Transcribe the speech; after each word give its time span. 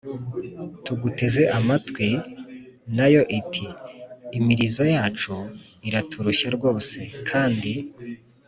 “Tuguteze 0.85 1.41
amatwi.” 1.57 2.07
Na 2.97 3.07
yo 3.13 3.21
iti: 3.39 3.65
“Imirizo 4.37 4.83
yacu 4.95 5.33
iraturushya 5.87 6.47
rwose. 6.57 6.97
Kandi 7.29 7.71